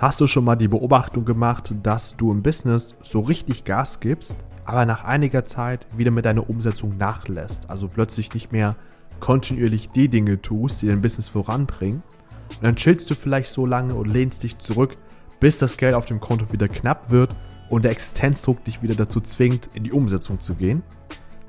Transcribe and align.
Hast 0.00 0.18
du 0.18 0.26
schon 0.26 0.44
mal 0.44 0.56
die 0.56 0.66
Beobachtung 0.66 1.26
gemacht, 1.26 1.74
dass 1.82 2.16
du 2.16 2.32
im 2.32 2.42
Business 2.42 2.94
so 3.02 3.20
richtig 3.20 3.64
Gas 3.64 4.00
gibst, 4.00 4.38
aber 4.64 4.86
nach 4.86 5.04
einiger 5.04 5.44
Zeit 5.44 5.86
wieder 5.94 6.10
mit 6.10 6.24
deiner 6.24 6.48
Umsetzung 6.48 6.96
nachlässt? 6.96 7.68
Also 7.68 7.86
plötzlich 7.86 8.32
nicht 8.32 8.50
mehr 8.50 8.76
kontinuierlich 9.20 9.90
die 9.90 10.08
Dinge 10.08 10.40
tust, 10.40 10.80
die 10.80 10.86
dein 10.86 11.02
Business 11.02 11.28
voranbringen. 11.28 12.02
Und 12.48 12.64
dann 12.64 12.76
chillst 12.76 13.10
du 13.10 13.14
vielleicht 13.14 13.50
so 13.50 13.66
lange 13.66 13.94
und 13.94 14.08
lehnst 14.08 14.42
dich 14.42 14.56
zurück, 14.56 14.96
bis 15.38 15.58
das 15.58 15.76
Geld 15.76 15.92
auf 15.92 16.06
dem 16.06 16.18
Konto 16.18 16.50
wieder 16.50 16.68
knapp 16.68 17.10
wird 17.10 17.36
und 17.68 17.84
der 17.84 17.92
Existenzdruck 17.92 18.64
dich 18.64 18.82
wieder 18.82 18.94
dazu 18.94 19.20
zwingt, 19.20 19.68
in 19.74 19.84
die 19.84 19.92
Umsetzung 19.92 20.40
zu 20.40 20.54
gehen. 20.54 20.82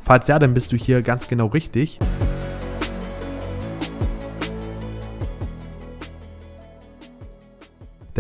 Falls 0.01 0.27
ja, 0.27 0.39
dann 0.39 0.53
bist 0.53 0.73
du 0.73 0.75
hier 0.75 1.01
ganz 1.03 1.29
genau 1.29 1.45
richtig. 1.47 1.99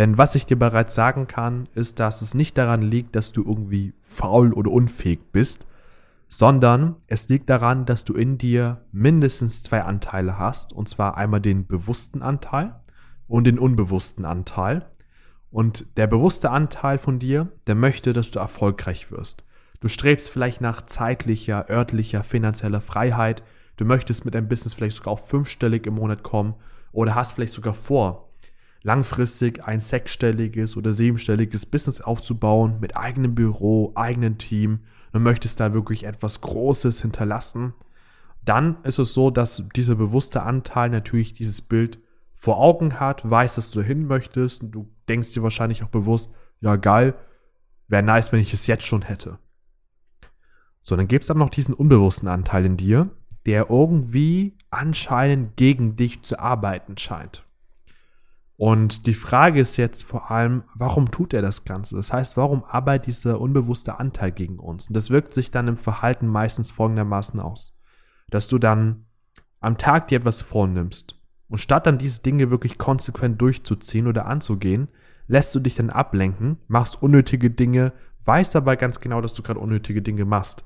Denn 0.01 0.17
was 0.17 0.33
ich 0.33 0.47
dir 0.47 0.57
bereits 0.57 0.95
sagen 0.95 1.27
kann, 1.27 1.69
ist, 1.75 1.99
dass 1.99 2.23
es 2.23 2.33
nicht 2.33 2.57
daran 2.57 2.81
liegt, 2.81 3.15
dass 3.15 3.33
du 3.33 3.43
irgendwie 3.43 3.93
faul 4.01 4.51
oder 4.51 4.71
unfähig 4.71 5.19
bist, 5.31 5.67
sondern 6.27 6.95
es 7.05 7.29
liegt 7.29 7.51
daran, 7.51 7.85
dass 7.85 8.03
du 8.03 8.15
in 8.15 8.39
dir 8.39 8.81
mindestens 8.91 9.61
zwei 9.61 9.83
Anteile 9.83 10.39
hast, 10.39 10.73
und 10.73 10.89
zwar 10.89 11.17
einmal 11.17 11.39
den 11.39 11.67
bewussten 11.67 12.23
Anteil 12.23 12.79
und 13.27 13.43
den 13.43 13.59
unbewussten 13.59 14.25
Anteil. 14.25 14.87
Und 15.51 15.85
der 15.97 16.07
bewusste 16.07 16.49
Anteil 16.49 16.97
von 16.97 17.19
dir, 17.19 17.49
der 17.67 17.75
möchte, 17.75 18.11
dass 18.11 18.31
du 18.31 18.39
erfolgreich 18.39 19.11
wirst. 19.11 19.43
Du 19.81 19.87
strebst 19.87 20.31
vielleicht 20.31 20.61
nach 20.61 20.83
zeitlicher, 20.87 21.69
örtlicher, 21.69 22.23
finanzieller 22.23 22.81
Freiheit. 22.81 23.43
Du 23.77 23.85
möchtest 23.85 24.25
mit 24.25 24.33
deinem 24.33 24.47
Business 24.47 24.73
vielleicht 24.73 24.97
sogar 24.97 25.13
auf 25.13 25.29
fünfstellig 25.29 25.85
im 25.85 25.93
Monat 25.93 26.23
kommen 26.23 26.55
oder 26.91 27.13
hast 27.13 27.33
vielleicht 27.33 27.53
sogar 27.53 27.75
vor, 27.75 28.30
langfristig 28.83 29.63
ein 29.63 29.79
sechsstelliges 29.79 30.75
oder 30.75 30.93
siebenstelliges 30.93 31.65
Business 31.65 32.01
aufzubauen 32.01 32.79
mit 32.79 32.97
eigenem 32.97 33.35
Büro, 33.35 33.91
eigenen 33.95 34.37
Team 34.37 34.79
und 35.13 35.23
möchtest 35.23 35.59
da 35.59 35.73
wirklich 35.73 36.05
etwas 36.05 36.41
Großes 36.41 37.01
hinterlassen, 37.01 37.73
dann 38.43 38.77
ist 38.83 38.97
es 38.97 39.13
so, 39.13 39.29
dass 39.29 39.63
dieser 39.75 39.95
bewusste 39.95 40.41
Anteil 40.41 40.89
natürlich 40.89 41.33
dieses 41.33 41.61
Bild 41.61 41.99
vor 42.33 42.57
Augen 42.57 42.99
hat, 42.99 43.29
weiß, 43.29 43.55
dass 43.55 43.69
du 43.69 43.81
dahin 43.81 44.07
möchtest 44.07 44.63
und 44.63 44.71
du 44.71 44.89
denkst 45.07 45.33
dir 45.33 45.43
wahrscheinlich 45.43 45.83
auch 45.83 45.89
bewusst, 45.89 46.31
ja 46.59 46.75
geil, 46.75 47.13
wäre 47.87 48.01
nice, 48.01 48.31
wenn 48.31 48.39
ich 48.39 48.53
es 48.53 48.65
jetzt 48.65 48.85
schon 48.87 49.03
hätte. 49.03 49.37
So, 50.81 50.95
dann 50.95 51.07
gibt 51.07 51.23
es 51.23 51.29
aber 51.29 51.39
noch 51.39 51.51
diesen 51.51 51.75
unbewussten 51.75 52.27
Anteil 52.27 52.65
in 52.65 52.77
dir, 52.77 53.09
der 53.45 53.69
irgendwie 53.69 54.57
anscheinend 54.71 55.55
gegen 55.55 55.95
dich 55.95 56.23
zu 56.23 56.39
arbeiten 56.39 56.97
scheint. 56.97 57.45
Und 58.61 59.07
die 59.07 59.15
Frage 59.15 59.59
ist 59.59 59.77
jetzt 59.77 60.03
vor 60.03 60.29
allem, 60.29 60.61
warum 60.75 61.09
tut 61.09 61.33
er 61.33 61.41
das 61.41 61.65
Ganze? 61.65 61.95
Das 61.95 62.13
heißt, 62.13 62.37
warum 62.37 62.63
arbeitet 62.63 63.07
dieser 63.07 63.41
unbewusste 63.41 63.99
Anteil 63.99 64.31
gegen 64.31 64.59
uns? 64.59 64.87
Und 64.87 64.95
das 64.95 65.09
wirkt 65.09 65.33
sich 65.33 65.49
dann 65.49 65.67
im 65.67 65.77
Verhalten 65.77 66.27
meistens 66.27 66.69
folgendermaßen 66.69 67.39
aus. 67.39 67.75
Dass 68.29 68.47
du 68.49 68.59
dann 68.59 69.07
am 69.61 69.79
Tag 69.79 70.09
dir 70.09 70.19
etwas 70.19 70.43
vornimmst 70.43 71.19
und 71.49 71.57
statt 71.57 71.87
dann 71.87 71.97
diese 71.97 72.21
Dinge 72.21 72.51
wirklich 72.51 72.77
konsequent 72.77 73.41
durchzuziehen 73.41 74.05
oder 74.05 74.27
anzugehen, 74.27 74.89
lässt 75.25 75.55
du 75.55 75.59
dich 75.59 75.73
dann 75.73 75.89
ablenken, 75.89 76.57
machst 76.67 77.01
unnötige 77.01 77.49
Dinge, 77.49 77.93
weißt 78.25 78.55
aber 78.55 78.75
ganz 78.75 78.99
genau, 78.99 79.21
dass 79.21 79.33
du 79.33 79.41
gerade 79.41 79.59
unnötige 79.59 80.03
Dinge 80.03 80.25
machst. 80.25 80.65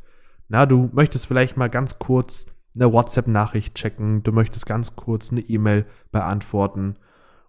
Na, 0.50 0.66
du 0.66 0.90
möchtest 0.92 1.28
vielleicht 1.28 1.56
mal 1.56 1.70
ganz 1.70 1.98
kurz 1.98 2.46
eine 2.76 2.92
WhatsApp-Nachricht 2.92 3.76
checken, 3.76 4.22
du 4.22 4.34
möchtest 4.34 4.66
ganz 4.66 4.98
kurz 4.98 5.32
eine 5.32 5.40
E-Mail 5.40 5.86
beantworten 6.12 6.98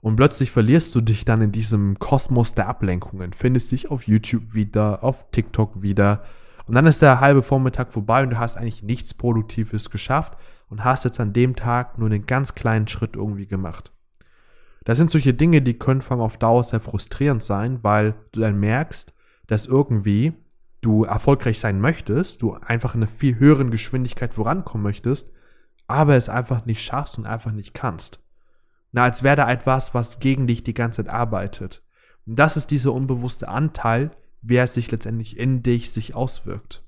und 0.06 0.14
plötzlich 0.14 0.52
verlierst 0.52 0.94
du 0.94 1.00
dich 1.00 1.24
dann 1.24 1.42
in 1.42 1.50
diesem 1.50 1.98
Kosmos 1.98 2.54
der 2.54 2.68
Ablenkungen, 2.68 3.32
findest 3.32 3.72
dich 3.72 3.90
auf 3.90 4.06
YouTube 4.06 4.54
wieder, 4.54 5.02
auf 5.02 5.32
TikTok 5.32 5.82
wieder. 5.82 6.22
Und 6.66 6.76
dann 6.76 6.86
ist 6.86 7.02
der 7.02 7.18
halbe 7.18 7.42
Vormittag 7.42 7.92
vorbei 7.92 8.22
und 8.22 8.30
du 8.30 8.38
hast 8.38 8.56
eigentlich 8.56 8.84
nichts 8.84 9.14
Produktives 9.14 9.90
geschafft 9.90 10.38
und 10.68 10.84
hast 10.84 11.04
jetzt 11.04 11.18
an 11.18 11.32
dem 11.32 11.56
Tag 11.56 11.98
nur 11.98 12.08
einen 12.08 12.24
ganz 12.24 12.54
kleinen 12.54 12.86
Schritt 12.86 13.16
irgendwie 13.16 13.48
gemacht. 13.48 13.90
Das 14.84 14.96
sind 14.96 15.10
solche 15.10 15.34
Dinge, 15.34 15.60
die 15.60 15.76
können 15.76 16.02
vor 16.02 16.18
allem 16.18 16.24
auf 16.24 16.38
Dauer 16.38 16.62
sehr 16.62 16.78
frustrierend 16.78 17.42
sein, 17.42 17.82
weil 17.82 18.14
du 18.30 18.38
dann 18.38 18.60
merkst, 18.60 19.12
dass 19.48 19.66
irgendwie 19.66 20.34
du 20.82 21.02
erfolgreich 21.02 21.58
sein 21.58 21.80
möchtest, 21.80 22.42
du 22.42 22.54
einfach 22.54 22.94
in 22.94 23.02
einer 23.02 23.10
viel 23.10 23.40
höheren 23.40 23.72
Geschwindigkeit 23.72 24.34
vorankommen 24.34 24.84
möchtest, 24.84 25.32
aber 25.88 26.14
es 26.14 26.28
einfach 26.28 26.64
nicht 26.64 26.80
schaffst 26.80 27.18
und 27.18 27.26
einfach 27.26 27.50
nicht 27.50 27.74
kannst. 27.74 28.20
Na, 28.92 29.04
als 29.04 29.22
wäre 29.22 29.36
da 29.36 29.50
etwas, 29.50 29.94
was 29.94 30.20
gegen 30.20 30.46
dich 30.46 30.62
die 30.62 30.74
ganze 30.74 31.04
Zeit 31.04 31.12
arbeitet. 31.12 31.82
Und 32.26 32.38
das 32.38 32.56
ist 32.56 32.70
dieser 32.70 32.92
unbewusste 32.92 33.48
Anteil, 33.48 34.10
wie 34.42 34.56
er 34.56 34.66
sich 34.66 34.90
letztendlich 34.90 35.36
in 35.36 35.62
dich 35.62 35.90
sich 35.90 36.14
auswirkt. 36.14 36.82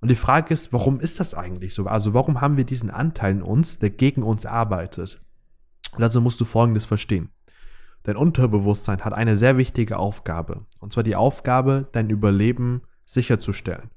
Und 0.00 0.10
die 0.10 0.16
Frage 0.16 0.54
ist, 0.54 0.72
warum 0.72 1.00
ist 1.00 1.18
das 1.18 1.34
eigentlich 1.34 1.74
so? 1.74 1.86
Also 1.86 2.14
warum 2.14 2.40
haben 2.40 2.56
wir 2.56 2.64
diesen 2.64 2.90
Anteil 2.90 3.32
in 3.32 3.42
uns, 3.42 3.78
der 3.78 3.90
gegen 3.90 4.22
uns 4.22 4.46
arbeitet? 4.46 5.20
Und 5.96 6.02
also 6.02 6.20
musst 6.20 6.40
du 6.40 6.44
Folgendes 6.44 6.84
verstehen. 6.84 7.30
Dein 8.04 8.16
Unterbewusstsein 8.16 9.04
hat 9.04 9.12
eine 9.12 9.34
sehr 9.34 9.56
wichtige 9.56 9.98
Aufgabe. 9.98 10.66
Und 10.78 10.92
zwar 10.92 11.02
die 11.02 11.16
Aufgabe, 11.16 11.86
dein 11.92 12.10
Überleben 12.10 12.82
sicherzustellen. 13.04 13.90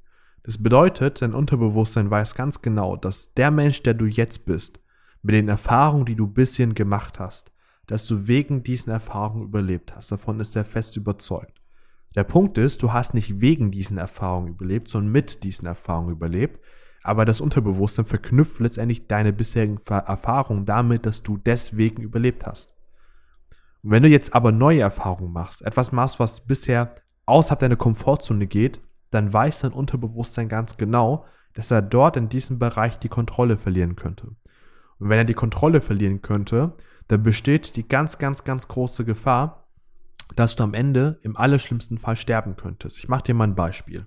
Das 0.44 0.62
bedeutet, 0.62 1.22
dein 1.22 1.36
Unterbewusstsein 1.36 2.10
weiß 2.10 2.34
ganz 2.34 2.62
genau, 2.62 2.96
dass 2.96 3.34
der 3.36 3.52
Mensch, 3.52 3.84
der 3.84 3.94
du 3.94 4.06
jetzt 4.06 4.46
bist, 4.46 4.80
mit 5.22 5.36
den 5.36 5.50
Erfahrungen, 5.50 6.06
die 6.06 6.16
du 6.16 6.28
bisschen 6.28 6.74
gemacht 6.76 7.20
hast, 7.20 7.52
dass 7.88 8.08
du 8.08 8.28
wegen 8.28 8.64
diesen 8.64 8.92
Erfahrungen 8.92 9.44
überlebt 9.44 9.96
hast. 9.96 10.12
Davon 10.12 10.40
ist 10.40 10.56
er 10.56 10.66
fest 10.66 10.98
überzeugt. 10.98 11.62
Der 12.16 12.24
Punkt 12.24 12.58
ist, 12.58 12.84
du 12.84 12.92
hast 12.92 13.14
nicht 13.14 13.40
wegen 13.40 13.72
diesen 13.72 13.98
Erfahrungen 13.98 14.50
überlebt, 14.50 14.90
sondern 14.90 15.12
mit 15.12 15.44
diesen 15.44 15.66
Erfahrungen 15.66 16.12
überlebt. 16.12 16.60
Aber 17.04 17.26
das 17.26 17.42
Unterbewusstsein 17.42 18.06
verknüpft 18.06 18.60
letztendlich 18.60 19.08
deine 19.08 19.34
bisherigen 19.34 19.80
Erfahrungen 19.88 20.66
damit, 20.66 21.06
dass 21.06 21.24
du 21.24 21.38
deswegen 21.38 22.02
überlebt 22.02 22.46
hast. 22.46 22.70
Und 23.82 23.92
wenn 23.92 24.04
du 24.04 24.10
jetzt 24.10 24.36
aber 24.36 24.52
neue 24.52 24.82
Erfahrungen 24.82 25.34
machst, 25.34 25.62
etwas 25.64 25.92
machst, 25.92 26.20
was 26.20 26.46
bisher 26.46 26.94
außerhalb 27.26 27.60
deiner 27.60 27.76
Komfortzone 27.76 28.46
geht, 28.46 28.82
dann 29.10 29.32
weiß 29.32 29.62
dein 29.62 29.72
Unterbewusstsein 29.72 30.50
ganz 30.50 30.78
genau, 30.78 31.26
dass 31.54 31.72
er 31.72 31.82
dort 31.82 32.18
in 32.18 32.30
diesem 32.30 32.60
Bereich 32.60 33.00
die 33.00 33.10
Kontrolle 33.10 33.58
verlieren 33.58 33.96
könnte. 33.96 34.36
Und 35.02 35.10
wenn 35.10 35.18
er 35.18 35.26
die 35.26 35.34
Kontrolle 35.34 35.82
verlieren 35.82 36.22
könnte, 36.22 36.74
dann 37.08 37.24
besteht 37.24 37.76
die 37.76 37.88
ganz, 37.88 38.20
ganz, 38.20 38.44
ganz 38.44 38.68
große 38.68 39.04
Gefahr, 39.04 39.68
dass 40.36 40.56
du 40.56 40.64
am 40.64 40.76
Ende 40.76 41.18
im 41.24 41.36
allerschlimmsten 41.36 41.98
Fall 41.98 42.16
sterben 42.16 42.56
könntest. 42.56 43.00
Ich 43.00 43.10
mache 43.10 43.24
dir 43.24 43.34
mal 43.34 43.46
ein 43.46 43.56
Beispiel. 43.56 44.06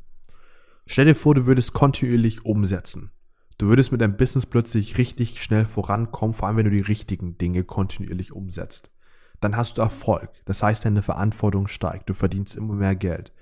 Stell 0.87 1.06
dir 1.06 1.16
vor, 1.16 1.34
du 1.34 1.47
würdest 1.47 1.72
kontinuierlich 1.72 2.44
umsetzen. 2.44 3.10
Du 3.59 3.66
würdest 3.66 3.91
mit 3.91 4.03
deinem 4.03 4.16
Business 4.16 4.47
plötzlich 4.47 4.97
richtig 4.97 5.43
schnell 5.43 5.65
vorankommen, 5.65 6.32
vor 6.32 6.47
allem 6.47 6.59
wenn 6.59 6.66
du 6.66 6.71
die 6.71 6.81
richtigen 6.81 7.38
Dinge 7.38 7.65
kontinuierlich 7.65 8.31
umsetzt. 8.31 8.93
Dann 9.41 9.56
hast 9.56 9.78
du 9.78 9.82
Erfolg. 9.82 10.31
Das 10.44 10.62
heißt, 10.62 10.84
deine 10.84 11.03
Verantwortung 11.03 11.66
steigt. 11.66 12.09
Du 12.09 12.15
verdienst 12.15 12.55
immer 12.55 12.75
mehr 12.75 12.94
Geld. 12.94 13.32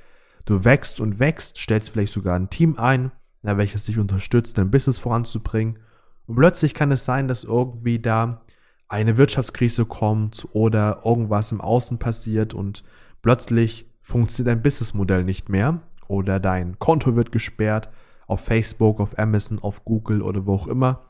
Du 0.46 0.64
wächst 0.64 1.00
und 1.00 1.18
wächst, 1.18 1.58
stellst 1.58 1.90
vielleicht 1.90 2.14
sogar 2.14 2.34
ein 2.34 2.48
Team 2.48 2.78
ein, 2.78 3.12
welches 3.42 3.84
dich 3.84 3.98
unterstützt, 3.98 4.56
dein 4.56 4.70
Business 4.70 4.98
voranzubringen 4.98 5.78
und 6.26 6.36
plötzlich 6.36 6.74
kann 6.74 6.92
es 6.92 7.04
sein, 7.04 7.28
dass 7.28 7.44
irgendwie 7.44 7.98
da 7.98 8.42
eine 8.88 9.16
Wirtschaftskrise 9.16 9.86
kommt 9.86 10.46
oder 10.52 11.00
irgendwas 11.04 11.52
im 11.52 11.60
Außen 11.60 11.98
passiert 11.98 12.54
und 12.54 12.84
plötzlich 13.22 13.86
funktioniert 14.02 14.56
dein 14.56 14.62
Businessmodell 14.62 15.24
nicht 15.24 15.48
mehr 15.48 15.80
oder 16.08 16.38
dein 16.40 16.78
Konto 16.78 17.16
wird 17.16 17.32
gesperrt 17.32 17.88
auf 18.26 18.40
Facebook, 18.40 19.00
auf 19.00 19.18
Amazon, 19.18 19.58
auf 19.58 19.84
Google 19.84 20.22
oder 20.22 20.46
wo 20.46 20.54
auch 20.54 20.66
immer 20.66 21.04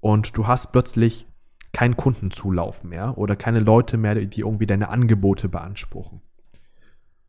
und 0.00 0.36
du 0.36 0.46
hast 0.46 0.72
plötzlich 0.72 1.26
keinen 1.72 1.96
Kundenzulauf 1.96 2.84
mehr 2.84 3.16
oder 3.18 3.36
keine 3.36 3.60
Leute 3.60 3.96
mehr, 3.96 4.14
die 4.14 4.40
irgendwie 4.40 4.66
deine 4.66 4.88
Angebote 4.88 5.48
beanspruchen. 5.48 6.20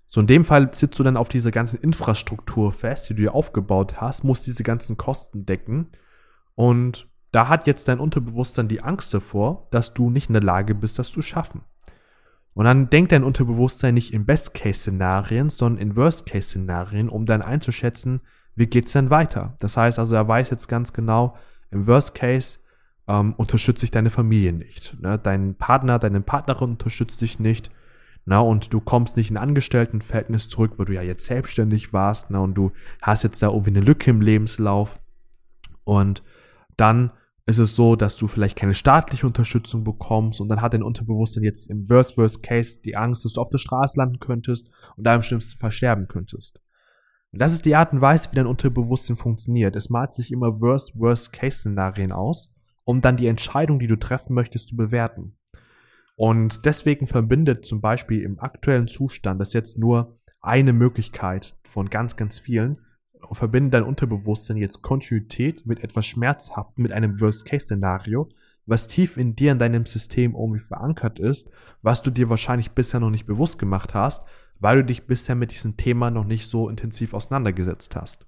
So 0.07 0.21
in 0.21 0.27
dem 0.27 0.45
Fall 0.45 0.71
sitzt 0.73 0.99
du 0.99 1.03
dann 1.03 1.17
auf 1.17 1.29
dieser 1.29 1.51
ganzen 1.51 1.79
Infrastruktur 1.81 2.71
fest, 2.71 3.09
die 3.09 3.15
du 3.15 3.23
dir 3.23 3.35
aufgebaut 3.35 3.99
hast, 3.99 4.23
musst 4.23 4.45
diese 4.45 4.63
ganzen 4.63 4.97
Kosten 4.97 5.45
decken 5.45 5.89
und 6.55 7.07
da 7.31 7.49
hat 7.49 7.67
jetzt 7.67 7.87
dein 7.87 7.99
Unterbewusstsein 7.99 8.67
die 8.67 8.81
Angst 8.81 9.13
davor, 9.13 9.67
dass 9.71 9.93
du 9.93 10.09
nicht 10.09 10.29
in 10.29 10.33
der 10.33 10.43
Lage 10.43 10.73
bist, 10.73 10.97
das 10.97 11.11
zu 11.11 11.21
schaffen. 11.21 11.61
Und 12.53 12.63
dann 12.63 12.89
denkt 12.89 13.11
dein 13.11 13.25
Unterbewusstsein 13.25 13.93
nicht 13.93 14.13
in 14.13 14.25
Best-Case-Szenarien, 14.25 15.49
sondern 15.49 15.81
in 15.81 15.95
Worst-Case-Szenarien, 15.97 17.09
um 17.09 17.25
dann 17.25 17.41
einzuschätzen, 17.41 18.21
wie 18.55 18.67
geht 18.67 18.85
es 18.85 18.93
denn 18.93 19.09
weiter. 19.09 19.57
Das 19.59 19.75
heißt 19.75 19.99
also, 19.99 20.15
er 20.15 20.27
weiß 20.27 20.49
jetzt 20.49 20.69
ganz 20.69 20.93
genau, 20.93 21.35
im 21.71 21.85
Worst-Case 21.87 22.59
ähm, 23.09 23.33
unterstützt 23.33 23.83
dich 23.83 23.91
deine 23.91 24.09
Familie 24.09 24.53
nicht. 24.53 24.97
Ne? 25.01 25.19
Dein 25.19 25.55
Partner, 25.55 25.99
deine 25.99 26.21
Partnerin 26.21 26.71
unterstützt 26.71 27.21
dich 27.21 27.39
nicht. 27.39 27.69
Na, 28.23 28.39
und 28.39 28.73
du 28.73 28.79
kommst 28.79 29.17
nicht 29.17 29.29
in 29.29 29.37
ein 29.37 29.49
Angestelltenverhältnis 29.49 30.49
zurück, 30.49 30.73
weil 30.77 30.85
du 30.85 30.93
ja 30.93 31.03
jetzt 31.03 31.25
selbstständig 31.25 31.93
warst, 31.93 32.31
na, 32.31 32.39
und 32.39 32.55
du 32.55 32.71
hast 33.01 33.21
jetzt 33.23 33.41
da 33.43 33.49
irgendwie 33.49 33.69
eine 33.69 33.81
Lücke 33.81 34.09
im 34.09 34.21
Lebenslauf. 34.21 34.99
Und 35.83 36.23
dann 36.77 37.11
ist 37.45 37.59
es 37.59 37.75
so, 37.75 37.95
dass 37.95 38.17
du 38.17 38.27
vielleicht 38.27 38.57
keine 38.57 38.73
staatliche 38.73 39.27
Unterstützung 39.27 39.83
bekommst 39.83 40.41
und 40.41 40.49
dann 40.49 40.61
hat 40.61 40.73
dein 40.73 40.81
Unterbewusstsein 40.81 41.43
jetzt 41.43 41.69
im 41.69 41.89
Worst 41.89 42.17
Worst 42.17 42.41
Case 42.41 42.81
die 42.83 42.95
Angst, 42.95 43.23
dass 43.23 43.33
du 43.33 43.41
auf 43.41 43.49
der 43.49 43.59
Straße 43.59 43.99
landen 43.99 44.19
könntest 44.19 44.71
und 44.95 45.05
da 45.05 45.13
im 45.13 45.21
schlimmsten 45.21 45.59
Fall 45.59 45.71
sterben 45.71 46.07
könntest. 46.07 46.59
Und 47.31 47.39
das 47.39 47.53
ist 47.53 47.65
die 47.65 47.75
Art 47.75 47.93
und 47.93 48.01
Weise, 48.01 48.31
wie 48.31 48.35
dein 48.35 48.47
Unterbewusstsein 48.47 49.17
funktioniert. 49.17 49.75
Es 49.75 49.89
malt 49.89 50.13
sich 50.13 50.31
immer 50.31 50.59
Worst 50.59 50.97
Worst 50.97 51.33
Case 51.33 51.59
Szenarien 51.59 52.11
aus, 52.11 52.51
um 52.83 53.01
dann 53.01 53.17
die 53.17 53.27
Entscheidung, 53.27 53.77
die 53.77 53.87
du 53.87 53.97
treffen 53.97 54.33
möchtest, 54.33 54.69
zu 54.69 54.75
bewerten. 54.75 55.35
Und 56.15 56.65
deswegen 56.65 57.07
verbindet 57.07 57.65
zum 57.65 57.81
Beispiel 57.81 58.21
im 58.21 58.39
aktuellen 58.39 58.87
Zustand, 58.87 59.39
das 59.39 59.53
jetzt 59.53 59.77
nur 59.77 60.13
eine 60.41 60.73
Möglichkeit 60.73 61.55
von 61.63 61.89
ganz, 61.89 62.15
ganz 62.15 62.39
vielen, 62.39 62.79
verbinde 63.33 63.71
dein 63.71 63.83
Unterbewusstsein 63.83 64.57
jetzt 64.57 64.81
Kontinuität 64.81 65.65
mit 65.65 65.83
etwas 65.83 66.05
Schmerzhaftem, 66.05 66.83
mit 66.83 66.91
einem 66.91 67.19
Worst-Case-Szenario, 67.19 68.29
was 68.65 68.87
tief 68.87 69.17
in 69.17 69.35
dir, 69.35 69.51
in 69.51 69.59
deinem 69.59 69.85
System 69.85 70.35
irgendwie 70.35 70.59
verankert 70.59 71.19
ist, 71.19 71.49
was 71.81 72.01
du 72.01 72.11
dir 72.11 72.29
wahrscheinlich 72.29 72.71
bisher 72.71 72.99
noch 72.99 73.09
nicht 73.09 73.25
bewusst 73.25 73.59
gemacht 73.59 73.93
hast, 73.93 74.23
weil 74.59 74.77
du 74.77 74.85
dich 74.85 75.07
bisher 75.07 75.35
mit 75.35 75.51
diesem 75.51 75.77
Thema 75.77 76.11
noch 76.11 76.25
nicht 76.25 76.49
so 76.49 76.69
intensiv 76.69 77.13
auseinandergesetzt 77.13 77.95
hast. 77.95 78.25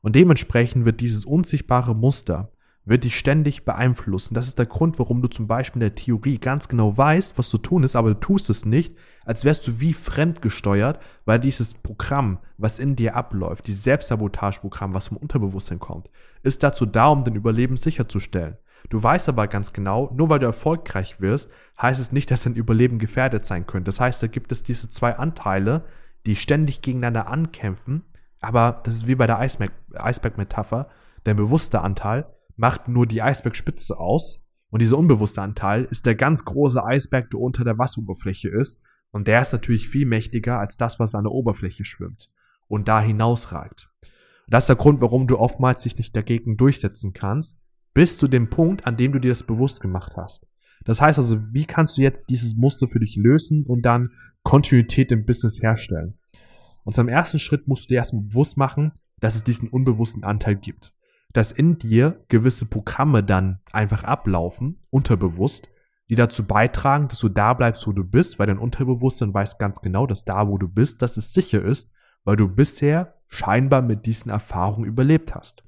Und 0.00 0.16
dementsprechend 0.16 0.84
wird 0.84 1.00
dieses 1.00 1.24
unsichtbare 1.24 1.94
Muster, 1.94 2.51
wird 2.84 3.04
dich 3.04 3.16
ständig 3.16 3.64
beeinflussen. 3.64 4.34
Das 4.34 4.48
ist 4.48 4.58
der 4.58 4.66
Grund, 4.66 4.98
warum 4.98 5.22
du 5.22 5.28
zum 5.28 5.46
Beispiel 5.46 5.80
in 5.80 5.88
der 5.88 5.94
Theorie 5.94 6.38
ganz 6.38 6.68
genau 6.68 6.96
weißt, 6.96 7.38
was 7.38 7.48
zu 7.48 7.58
tun 7.58 7.84
ist, 7.84 7.94
aber 7.94 8.14
du 8.14 8.20
tust 8.20 8.50
es 8.50 8.64
nicht, 8.64 8.96
als 9.24 9.44
wärst 9.44 9.66
du 9.68 9.80
wie 9.80 9.94
fremdgesteuert, 9.94 10.98
weil 11.24 11.38
dieses 11.38 11.74
Programm, 11.74 12.38
was 12.58 12.80
in 12.80 12.96
dir 12.96 13.14
abläuft, 13.14 13.66
dieses 13.68 13.84
Selbstsabotageprogramm, 13.84 14.94
was 14.94 15.08
vom 15.08 15.16
Unterbewusstsein 15.16 15.78
kommt, 15.78 16.10
ist 16.42 16.62
dazu 16.62 16.86
da, 16.86 17.06
um 17.06 17.22
dein 17.22 17.36
Überleben 17.36 17.76
sicherzustellen. 17.76 18.56
Du 18.90 19.00
weißt 19.00 19.28
aber 19.28 19.46
ganz 19.46 19.72
genau, 19.72 20.10
nur 20.12 20.28
weil 20.28 20.40
du 20.40 20.46
erfolgreich 20.46 21.20
wirst, 21.20 21.50
heißt 21.80 22.00
es 22.00 22.10
nicht, 22.10 22.32
dass 22.32 22.42
dein 22.42 22.54
Überleben 22.54 22.98
gefährdet 22.98 23.46
sein 23.46 23.64
könnte. 23.64 23.86
Das 23.86 24.00
heißt, 24.00 24.20
da 24.20 24.26
gibt 24.26 24.50
es 24.50 24.64
diese 24.64 24.90
zwei 24.90 25.16
Anteile, 25.16 25.84
die 26.26 26.34
ständig 26.34 26.82
gegeneinander 26.82 27.28
ankämpfen, 27.28 28.02
aber 28.40 28.80
das 28.82 28.96
ist 28.96 29.06
wie 29.06 29.14
bei 29.14 29.28
der 29.28 29.38
Eisberg-Metapher, 29.38 30.88
dein 31.22 31.36
bewusster 31.36 31.84
Anteil 31.84 32.26
macht 32.56 32.88
nur 32.88 33.06
die 33.06 33.22
Eisbergspitze 33.22 33.98
aus 33.98 34.44
und 34.70 34.80
dieser 34.80 34.98
unbewusste 34.98 35.42
Anteil 35.42 35.84
ist 35.84 36.06
der 36.06 36.14
ganz 36.14 36.44
große 36.44 36.82
Eisberg, 36.82 37.30
der 37.30 37.40
unter 37.40 37.64
der 37.64 37.78
Wasseroberfläche 37.78 38.48
ist 38.48 38.82
und 39.10 39.28
der 39.28 39.42
ist 39.42 39.52
natürlich 39.52 39.88
viel 39.88 40.06
mächtiger 40.06 40.58
als 40.58 40.76
das, 40.76 40.98
was 40.98 41.14
an 41.14 41.24
der 41.24 41.32
Oberfläche 41.32 41.84
schwimmt 41.84 42.30
und 42.68 42.88
da 42.88 43.00
hinausragt. 43.00 43.90
Und 44.46 44.54
das 44.54 44.64
ist 44.64 44.68
der 44.68 44.76
Grund, 44.76 45.00
warum 45.00 45.26
du 45.26 45.38
oftmals 45.38 45.82
dich 45.82 45.96
nicht 45.98 46.16
dagegen 46.16 46.56
durchsetzen 46.56 47.12
kannst, 47.12 47.58
bis 47.94 48.16
zu 48.16 48.28
dem 48.28 48.48
Punkt, 48.48 48.86
an 48.86 48.96
dem 48.96 49.12
du 49.12 49.18
dir 49.18 49.28
das 49.28 49.42
bewusst 49.42 49.80
gemacht 49.80 50.16
hast. 50.16 50.48
Das 50.84 51.00
heißt 51.00 51.18
also, 51.18 51.52
wie 51.52 51.66
kannst 51.66 51.96
du 51.96 52.02
jetzt 52.02 52.30
dieses 52.30 52.56
Muster 52.56 52.88
für 52.88 52.98
dich 52.98 53.16
lösen 53.16 53.64
und 53.66 53.82
dann 53.82 54.12
Kontinuität 54.42 55.12
im 55.12 55.26
Business 55.26 55.62
herstellen? 55.62 56.18
Und 56.84 56.94
zum 56.94 57.08
ersten 57.08 57.38
Schritt 57.38 57.68
musst 57.68 57.84
du 57.84 57.88
dir 57.88 57.96
erstmal 57.96 58.24
bewusst 58.24 58.56
machen, 58.56 58.92
dass 59.20 59.36
es 59.36 59.44
diesen 59.44 59.68
unbewussten 59.68 60.24
Anteil 60.24 60.56
gibt 60.56 60.92
dass 61.32 61.52
in 61.52 61.78
dir 61.78 62.22
gewisse 62.28 62.66
Programme 62.66 63.22
dann 63.22 63.60
einfach 63.72 64.04
ablaufen, 64.04 64.78
unterbewusst, 64.90 65.68
die 66.08 66.16
dazu 66.16 66.44
beitragen, 66.44 67.08
dass 67.08 67.20
du 67.20 67.28
da 67.28 67.54
bleibst, 67.54 67.86
wo 67.86 67.92
du 67.92 68.04
bist, 68.04 68.38
weil 68.38 68.46
dein 68.46 68.58
Unterbewusstsein 68.58 69.32
weiß 69.32 69.58
ganz 69.58 69.80
genau, 69.80 70.06
dass 70.06 70.24
da, 70.24 70.48
wo 70.48 70.58
du 70.58 70.68
bist, 70.68 71.00
dass 71.00 71.16
es 71.16 71.32
sicher 71.32 71.62
ist, 71.62 71.90
weil 72.24 72.36
du 72.36 72.48
bisher 72.48 73.14
scheinbar 73.28 73.80
mit 73.80 74.04
diesen 74.04 74.30
Erfahrungen 74.30 74.86
überlebt 74.86 75.34
hast. 75.34 75.62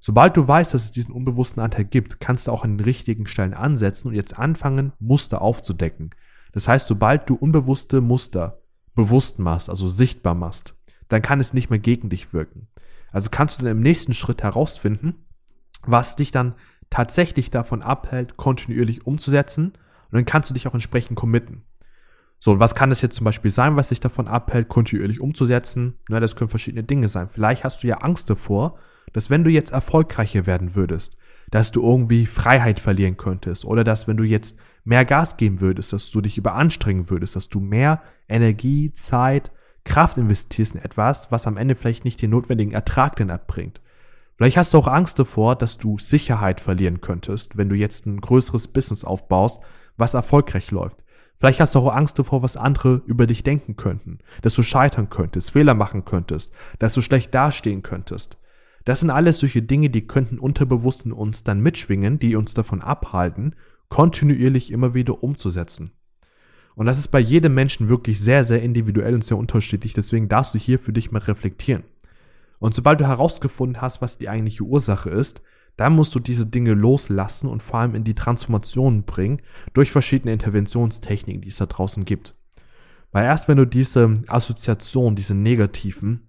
Sobald 0.00 0.36
du 0.36 0.46
weißt, 0.46 0.74
dass 0.74 0.84
es 0.84 0.90
diesen 0.92 1.12
unbewussten 1.12 1.60
Anteil 1.60 1.84
gibt, 1.84 2.20
kannst 2.20 2.46
du 2.46 2.52
auch 2.52 2.62
an 2.62 2.78
den 2.78 2.84
richtigen 2.84 3.26
Stellen 3.26 3.54
ansetzen 3.54 4.08
und 4.08 4.14
jetzt 4.14 4.38
anfangen, 4.38 4.92
Muster 5.00 5.42
aufzudecken. 5.42 6.10
Das 6.52 6.68
heißt, 6.68 6.86
sobald 6.86 7.28
du 7.28 7.34
unbewusste 7.34 8.00
Muster 8.00 8.60
bewusst 8.94 9.38
machst, 9.38 9.68
also 9.68 9.88
sichtbar 9.88 10.34
machst, 10.34 10.76
dann 11.08 11.22
kann 11.22 11.40
es 11.40 11.52
nicht 11.52 11.68
mehr 11.68 11.78
gegen 11.78 12.10
dich 12.10 12.32
wirken. 12.32 12.68
Also 13.12 13.30
kannst 13.30 13.58
du 13.58 13.64
dann 13.64 13.72
im 13.72 13.80
nächsten 13.80 14.14
Schritt 14.14 14.42
herausfinden, 14.42 15.14
was 15.82 16.16
dich 16.16 16.30
dann 16.30 16.54
tatsächlich 16.90 17.50
davon 17.50 17.82
abhält, 17.82 18.36
kontinuierlich 18.36 19.06
umzusetzen. 19.06 19.72
Und 20.10 20.12
dann 20.12 20.24
kannst 20.24 20.50
du 20.50 20.54
dich 20.54 20.66
auch 20.66 20.74
entsprechend 20.74 21.16
committen. 21.16 21.62
So, 22.40 22.52
und 22.52 22.60
was 22.60 22.74
kann 22.74 22.90
es 22.90 23.02
jetzt 23.02 23.16
zum 23.16 23.24
Beispiel 23.24 23.50
sein, 23.50 23.76
was 23.76 23.88
dich 23.88 24.00
davon 24.00 24.28
abhält, 24.28 24.68
kontinuierlich 24.68 25.20
umzusetzen? 25.20 25.94
Na, 26.08 26.20
das 26.20 26.36
können 26.36 26.50
verschiedene 26.50 26.84
Dinge 26.84 27.08
sein. 27.08 27.28
Vielleicht 27.28 27.64
hast 27.64 27.82
du 27.82 27.88
ja 27.88 27.96
Angst 27.96 28.30
davor, 28.30 28.78
dass 29.12 29.28
wenn 29.28 29.44
du 29.44 29.50
jetzt 29.50 29.72
erfolgreicher 29.72 30.46
werden 30.46 30.74
würdest, 30.74 31.16
dass 31.50 31.72
du 31.72 31.82
irgendwie 31.82 32.26
Freiheit 32.26 32.78
verlieren 32.78 33.16
könntest 33.16 33.64
oder 33.64 33.82
dass 33.82 34.06
wenn 34.06 34.16
du 34.16 34.24
jetzt 34.24 34.56
mehr 34.84 35.04
Gas 35.04 35.36
geben 35.36 35.60
würdest, 35.60 35.92
dass 35.92 36.10
du 36.10 36.20
dich 36.20 36.38
überanstrengen 36.38 37.10
würdest, 37.10 37.36
dass 37.36 37.48
du 37.48 37.60
mehr 37.60 38.02
Energie, 38.28 38.92
Zeit, 38.92 39.50
Kraft 39.88 40.18
investierst 40.18 40.74
in 40.74 40.82
etwas, 40.82 41.32
was 41.32 41.46
am 41.46 41.56
Ende 41.56 41.74
vielleicht 41.74 42.04
nicht 42.04 42.20
den 42.20 42.30
notwendigen 42.30 42.72
Ertrag 42.72 43.16
denn 43.16 43.30
erbringt. 43.30 43.80
Vielleicht 44.36 44.58
hast 44.58 44.74
du 44.74 44.78
auch 44.78 44.86
Angst 44.86 45.18
davor, 45.18 45.56
dass 45.56 45.78
du 45.78 45.98
Sicherheit 45.98 46.60
verlieren 46.60 47.00
könntest, 47.00 47.56
wenn 47.56 47.70
du 47.70 47.74
jetzt 47.74 48.04
ein 48.06 48.20
größeres 48.20 48.68
Business 48.68 49.02
aufbaust, 49.02 49.60
was 49.96 50.14
erfolgreich 50.14 50.70
läuft. 50.70 51.02
Vielleicht 51.40 51.60
hast 51.60 51.74
du 51.74 51.78
auch 51.78 51.94
Angst 51.94 52.18
davor, 52.18 52.42
was 52.42 52.56
andere 52.58 53.00
über 53.06 53.26
dich 53.26 53.42
denken 53.42 53.76
könnten, 53.76 54.18
dass 54.42 54.54
du 54.54 54.62
scheitern 54.62 55.08
könntest, 55.08 55.52
Fehler 55.52 55.74
machen 55.74 56.04
könntest, 56.04 56.52
dass 56.78 56.92
du 56.92 57.00
schlecht 57.00 57.34
dastehen 57.34 57.82
könntest. 57.82 58.36
Das 58.84 59.00
sind 59.00 59.10
alles 59.10 59.38
solche 59.38 59.62
Dinge, 59.62 59.88
die 59.88 60.06
könnten 60.06 60.38
unterbewusst 60.38 61.06
in 61.06 61.12
uns 61.12 61.44
dann 61.44 61.60
mitschwingen, 61.60 62.18
die 62.18 62.36
uns 62.36 62.54
davon 62.54 62.82
abhalten, 62.82 63.54
kontinuierlich 63.88 64.70
immer 64.70 64.94
wieder 64.94 65.22
umzusetzen. 65.22 65.92
Und 66.78 66.86
das 66.86 67.00
ist 67.00 67.08
bei 67.08 67.18
jedem 67.18 67.54
Menschen 67.54 67.88
wirklich 67.88 68.20
sehr, 68.20 68.44
sehr 68.44 68.62
individuell 68.62 69.12
und 69.12 69.24
sehr 69.24 69.36
unterschiedlich. 69.36 69.94
Deswegen 69.94 70.28
darfst 70.28 70.54
du 70.54 70.60
hier 70.60 70.78
für 70.78 70.92
dich 70.92 71.10
mal 71.10 71.18
reflektieren. 71.18 71.82
Und 72.60 72.72
sobald 72.72 73.00
du 73.00 73.08
herausgefunden 73.08 73.82
hast, 73.82 74.00
was 74.00 74.16
die 74.16 74.28
eigentliche 74.28 74.62
Ursache 74.62 75.10
ist, 75.10 75.42
dann 75.76 75.96
musst 75.96 76.14
du 76.14 76.20
diese 76.20 76.46
Dinge 76.46 76.74
loslassen 76.74 77.48
und 77.48 77.64
vor 77.64 77.80
allem 77.80 77.96
in 77.96 78.04
die 78.04 78.14
Transformation 78.14 79.02
bringen 79.02 79.42
durch 79.72 79.90
verschiedene 79.90 80.32
Interventionstechniken, 80.32 81.42
die 81.42 81.48
es 81.48 81.56
da 81.56 81.66
draußen 81.66 82.04
gibt. 82.04 82.36
Weil 83.10 83.24
erst 83.24 83.48
wenn 83.48 83.58
du 83.58 83.66
diese 83.66 84.14
Assoziation, 84.28 85.16
diese 85.16 85.34
negativen 85.34 86.28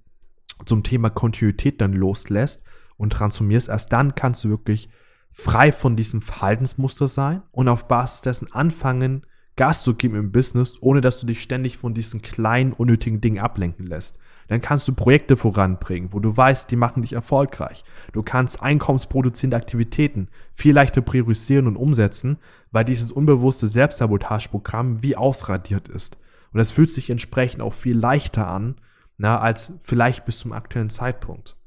zum 0.65 0.81
Thema 0.81 1.11
Kontinuität 1.11 1.79
dann 1.79 1.93
loslässt 1.93 2.63
und 2.97 3.13
transformierst, 3.13 3.69
erst 3.69 3.93
dann 3.93 4.15
kannst 4.15 4.43
du 4.45 4.49
wirklich 4.49 4.89
frei 5.31 5.71
von 5.71 5.95
diesem 5.95 6.23
Verhaltensmuster 6.23 7.07
sein 7.07 7.43
und 7.51 7.67
auf 7.67 7.87
Basis 7.87 8.21
dessen 8.21 8.51
anfangen, 8.51 9.27
Gas 9.59 9.83
zu 9.83 9.93
geben 9.93 10.15
im 10.15 10.31
Business, 10.31 10.77
ohne 10.79 11.01
dass 11.01 11.19
du 11.19 11.25
dich 11.25 11.41
ständig 11.41 11.77
von 11.77 11.93
diesen 11.93 12.21
kleinen, 12.21 12.71
unnötigen 12.71 13.19
Dingen 13.19 13.39
ablenken 13.39 13.85
lässt. 13.85 14.17
Dann 14.47 14.61
kannst 14.61 14.87
du 14.87 14.93
Projekte 14.93 15.35
voranbringen, 15.35 16.13
wo 16.13 16.21
du 16.21 16.35
weißt, 16.35 16.71
die 16.71 16.77
machen 16.77 17.01
dich 17.01 17.11
erfolgreich. 17.11 17.83
Du 18.13 18.23
kannst 18.23 18.63
einkommensproduzierende 18.63 19.57
Aktivitäten 19.57 20.29
viel 20.55 20.73
leichter 20.73 21.01
priorisieren 21.01 21.67
und 21.67 21.75
umsetzen, 21.75 22.37
weil 22.71 22.85
dieses 22.85 23.11
unbewusste 23.11 23.67
Selbstsabotageprogramm 23.67 25.03
wie 25.03 25.17
ausradiert 25.17 25.89
ist. 25.89 26.17
Und 26.53 26.59
das 26.59 26.71
fühlt 26.71 26.89
sich 26.89 27.09
entsprechend 27.09 27.61
auch 27.61 27.73
viel 27.73 27.97
leichter 27.97 28.47
an, 28.47 28.75
na, 29.17 29.41
als 29.41 29.73
vielleicht 29.83 30.25
bis 30.25 30.39
zum 30.39 30.53
aktuellen 30.53 30.89
Zeitpunkt. 30.89 31.57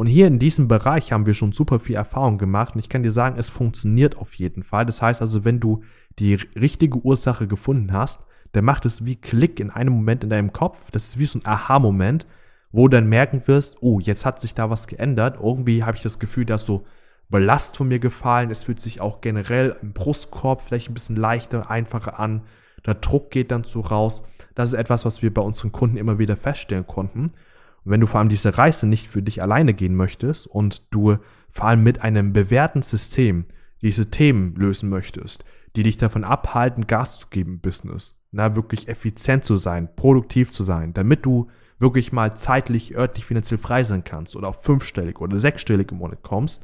Und 0.00 0.06
hier 0.06 0.28
in 0.28 0.38
diesem 0.38 0.66
Bereich 0.66 1.12
haben 1.12 1.26
wir 1.26 1.34
schon 1.34 1.52
super 1.52 1.78
viel 1.78 1.94
Erfahrung 1.94 2.38
gemacht 2.38 2.74
und 2.74 2.80
ich 2.80 2.88
kann 2.88 3.02
dir 3.02 3.10
sagen, 3.10 3.38
es 3.38 3.50
funktioniert 3.50 4.16
auf 4.16 4.32
jeden 4.32 4.62
Fall. 4.62 4.86
Das 4.86 5.02
heißt 5.02 5.20
also, 5.20 5.44
wenn 5.44 5.60
du 5.60 5.82
die 6.18 6.36
richtige 6.58 6.96
Ursache 7.04 7.46
gefunden 7.46 7.92
hast, 7.92 8.24
dann 8.52 8.64
macht 8.64 8.86
es 8.86 9.04
wie 9.04 9.16
Klick 9.16 9.60
in 9.60 9.68
einem 9.68 9.92
Moment 9.92 10.24
in 10.24 10.30
deinem 10.30 10.54
Kopf. 10.54 10.90
Das 10.90 11.04
ist 11.04 11.18
wie 11.18 11.26
so 11.26 11.38
ein 11.38 11.44
Aha-Moment, 11.44 12.26
wo 12.72 12.88
du 12.88 12.96
dann 12.96 13.10
merken 13.10 13.42
wirst, 13.44 13.76
oh, 13.82 14.00
jetzt 14.00 14.24
hat 14.24 14.40
sich 14.40 14.54
da 14.54 14.70
was 14.70 14.86
geändert. 14.86 15.36
Irgendwie 15.38 15.84
habe 15.84 15.98
ich 15.98 16.02
das 16.02 16.18
Gefühl, 16.18 16.46
dass 16.46 16.64
so 16.64 16.86
Belast 17.28 17.76
von 17.76 17.88
mir 17.88 17.98
gefallen. 17.98 18.50
Es 18.50 18.64
fühlt 18.64 18.80
sich 18.80 19.02
auch 19.02 19.20
generell 19.20 19.76
im 19.82 19.92
Brustkorb 19.92 20.62
vielleicht 20.62 20.88
ein 20.88 20.94
bisschen 20.94 21.16
leichter, 21.16 21.70
einfacher 21.70 22.18
an. 22.18 22.44
Der 22.86 22.94
Druck 22.94 23.30
geht 23.30 23.50
dann 23.50 23.64
so 23.64 23.80
raus. 23.80 24.22
Das 24.54 24.70
ist 24.70 24.78
etwas, 24.78 25.04
was 25.04 25.20
wir 25.20 25.34
bei 25.34 25.42
unseren 25.42 25.72
Kunden 25.72 25.98
immer 25.98 26.18
wieder 26.18 26.38
feststellen 26.38 26.86
konnten. 26.86 27.26
Und 27.84 27.92
wenn 27.92 28.00
du 28.00 28.06
vor 28.06 28.20
allem 28.20 28.28
diese 28.28 28.56
Reise 28.56 28.86
nicht 28.86 29.08
für 29.08 29.22
dich 29.22 29.42
alleine 29.42 29.74
gehen 29.74 29.94
möchtest 29.94 30.46
und 30.46 30.86
du 30.92 31.18
vor 31.48 31.66
allem 31.66 31.82
mit 31.82 32.02
einem 32.02 32.32
bewährten 32.32 32.82
System 32.82 33.46
diese 33.82 34.10
Themen 34.10 34.54
lösen 34.56 34.88
möchtest, 34.90 35.44
die 35.76 35.82
dich 35.82 35.96
davon 35.96 36.24
abhalten, 36.24 36.86
Gas 36.86 37.18
zu 37.18 37.28
geben 37.28 37.54
im 37.54 37.60
Business, 37.60 38.18
na, 38.32 38.56
wirklich 38.56 38.88
effizient 38.88 39.44
zu 39.44 39.56
sein, 39.56 39.88
produktiv 39.96 40.50
zu 40.50 40.62
sein, 40.62 40.92
damit 40.92 41.24
du 41.24 41.48
wirklich 41.78 42.12
mal 42.12 42.36
zeitlich, 42.36 42.94
örtlich, 42.94 43.24
finanziell 43.24 43.58
frei 43.58 43.82
sein 43.82 44.04
kannst 44.04 44.36
oder 44.36 44.48
auf 44.48 44.62
fünfstellig 44.62 45.20
oder 45.20 45.38
sechsstellig 45.38 45.90
im 45.90 45.98
Monat 45.98 46.22
kommst, 46.22 46.62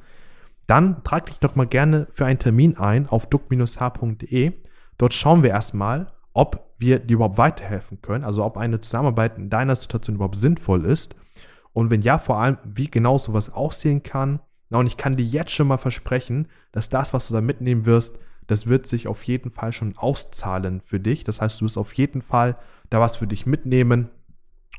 dann 0.67 1.03
trag 1.05 1.27
dich 1.27 1.39
doch 1.39 1.55
mal 1.55 1.67
gerne 1.67 2.07
für 2.11 2.27
einen 2.27 2.39
Termin 2.39 2.77
ein 2.77 3.09
auf 3.09 3.27
duck-h.de. 3.27 4.53
Dort 4.99 5.13
schauen 5.15 5.43
wir 5.43 5.51
erstmal, 5.51 6.13
ob 6.33 6.66
wir 6.79 6.99
dir 6.99 7.15
überhaupt 7.15 7.39
weiterhelfen 7.39 8.01
können, 8.03 8.25
also 8.25 8.45
ob 8.45 8.57
eine 8.57 8.81
Zusammenarbeit 8.81 9.39
in 9.39 9.51
deiner 9.51 9.75
Situation 9.75 10.17
überhaupt 10.17 10.37
sinnvoll 10.37 10.85
ist 10.85 11.17
und 11.77 11.91
wenn 11.91 12.01
ja, 12.01 12.17
vor 12.17 12.39
allem, 12.39 12.57
wie 12.65 12.91
genau 12.91 13.19
sowas 13.19 13.53
aussehen 13.53 14.03
kann 14.03 14.41
Na, 14.71 14.79
und 14.79 14.87
ich 14.87 14.97
kann 14.97 15.15
dir 15.15 15.27
jetzt 15.27 15.51
schon 15.51 15.69
mal 15.69 15.77
versprechen, 15.77 16.49
dass 16.73 16.89
das, 16.89 17.13
was 17.13 17.29
du 17.29 17.35
da 17.35 17.43
mitnehmen 17.43 17.85
wirst, 17.85 18.19
das 18.47 18.67
wird 18.67 18.87
sich 18.87 19.09
auf 19.09 19.23
jeden 19.25 19.51
Fall 19.51 19.73
schon 19.73 19.95
auszahlen 19.95 20.81
für 20.81 21.01
dich. 21.01 21.23
Das 21.23 21.43
heißt, 21.43 21.61
du 21.61 21.67
wirst 21.67 21.77
auf 21.77 21.93
jeden 21.93 22.23
Fall 22.23 22.57
da 22.89 22.99
was 22.99 23.17
für 23.17 23.27
dich 23.27 23.45
mitnehmen 23.45 24.09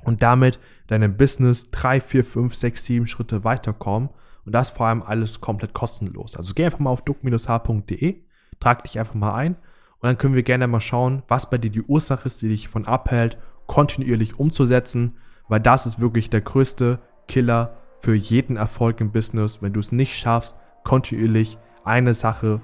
und 0.06 0.24
damit 0.24 0.60
deinem 0.88 1.18
Business 1.18 1.70
drei, 1.70 2.02
vier, 2.02 2.26
fünf, 2.26 2.56
sechs, 2.56 2.86
sieben 2.86 3.06
Schritte 3.06 3.44
weiterkommen. 3.44 4.10
Und 4.44 4.54
das 4.54 4.72
vor 4.72 4.88
allem 4.88 5.04
alles 5.04 5.40
komplett 5.40 5.76
kostenlos. 5.76 6.36
Also 6.36 6.56
geh 6.56 6.66
einfach 6.66 6.80
mal 6.80 6.90
auf 6.90 7.04
duck-h.de, 7.04 8.24
trag 8.60 8.84
dich 8.86 8.98
einfach 8.98 9.14
mal 9.14 9.36
ein 9.36 9.56
und 10.00 10.08
dann 10.08 10.18
können 10.18 10.36
wir 10.36 10.44
gerne 10.44 10.68
mal 10.68 10.80
schauen, 10.80 11.24
was 11.28 11.50
bei 11.50 11.58
dir 11.58 11.72
die 11.72 11.82
Ursache 11.82 12.26
ist, 12.26 12.42
die 12.42 12.50
dich 12.50 12.68
von 12.68 12.86
abhält, 12.86 13.38
kontinuierlich 13.66 14.40
umzusetzen, 14.40 15.16
weil 15.48 15.60
das 15.60 15.86
ist 15.86 16.00
wirklich 16.00 16.30
der 16.30 16.42
größte 16.42 17.00
Killer 17.28 17.78
für 18.00 18.14
jeden 18.14 18.58
Erfolg 18.58 19.02
im 19.02 19.12
Business, 19.12 19.62
wenn 19.62 19.74
du 19.74 19.80
es 19.80 19.92
nicht 19.92 20.16
schaffst, 20.16 20.56
kontinuierlich 20.84 21.58
eine 21.84 22.14
Sache 22.14 22.62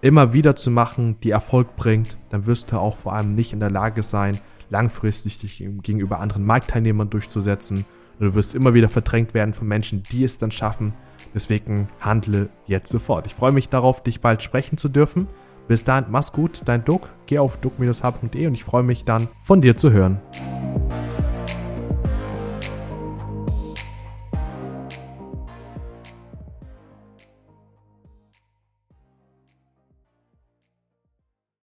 immer 0.00 0.32
wieder 0.32 0.54
zu 0.54 0.70
machen, 0.70 1.18
die 1.22 1.30
Erfolg 1.30 1.74
bringt, 1.76 2.18
dann 2.30 2.46
wirst 2.46 2.70
du 2.70 2.78
auch 2.78 2.96
vor 2.96 3.14
allem 3.14 3.32
nicht 3.32 3.52
in 3.52 3.60
der 3.60 3.70
Lage 3.70 4.02
sein, 4.02 4.38
langfristig 4.70 5.38
dich 5.38 5.58
gegenüber 5.82 6.20
anderen 6.20 6.44
Marktteilnehmern 6.44 7.10
durchzusetzen. 7.10 7.84
Und 8.18 8.26
du 8.26 8.34
wirst 8.34 8.54
immer 8.54 8.74
wieder 8.74 8.88
verdrängt 8.88 9.34
werden 9.34 9.54
von 9.54 9.66
Menschen, 9.66 10.02
die 10.10 10.24
es 10.24 10.38
dann 10.38 10.50
schaffen. 10.50 10.94
Deswegen 11.34 11.88
handle 12.00 12.48
jetzt 12.66 12.90
sofort. 12.90 13.26
Ich 13.26 13.34
freue 13.34 13.52
mich 13.52 13.68
darauf, 13.68 14.02
dich 14.02 14.20
bald 14.20 14.42
sprechen 14.42 14.78
zu 14.78 14.88
dürfen. 14.88 15.28
Bis 15.68 15.84
dahin, 15.84 16.06
mach's 16.08 16.32
gut, 16.32 16.62
dein 16.64 16.84
Duck. 16.84 17.08
Geh 17.26 17.38
auf 17.38 17.56
duck-h.de 17.58 18.46
und 18.46 18.54
ich 18.54 18.64
freue 18.64 18.82
mich 18.82 19.04
dann, 19.04 19.28
von 19.42 19.60
dir 19.60 19.76
zu 19.76 19.90
hören. 19.90 20.20